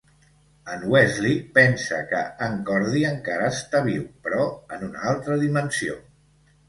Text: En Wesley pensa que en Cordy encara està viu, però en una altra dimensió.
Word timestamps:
En 0.75 0.85
Wesley 0.93 1.33
pensa 1.57 1.99
que 2.13 2.21
en 2.45 2.57
Cordy 2.69 3.03
encara 3.11 3.51
està 3.57 3.83
viu, 3.89 4.09
però 4.25 4.49
en 4.79 4.87
una 4.89 5.05
altra 5.13 5.39
dimensió. 5.45 6.01